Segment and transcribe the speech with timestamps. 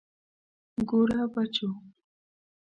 [0.89, 1.69] ګوره بچو.